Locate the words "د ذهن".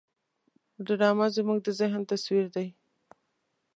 1.63-2.01